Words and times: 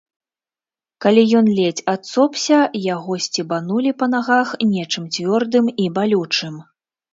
Калі 1.03 1.25
ён 1.41 1.45
ледзь 1.57 1.83
адсопся, 1.93 2.57
яго 2.95 3.19
сцебанулі 3.27 3.91
па 4.01 4.05
нагах 4.15 4.57
нечым 4.73 5.03
цвёрдым 5.15 5.73
і 5.87 5.89
балючым. 6.01 6.61